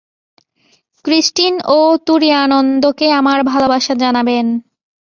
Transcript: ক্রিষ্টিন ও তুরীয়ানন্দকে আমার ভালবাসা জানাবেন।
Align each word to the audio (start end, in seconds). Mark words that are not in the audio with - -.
ক্রিষ্টিন 1.05 1.55
ও 1.69 1.79
তুরীয়ানন্দকে 2.07 3.07
আমার 3.19 3.39
ভালবাসা 3.43 3.93
জানাবেন। 3.95 4.45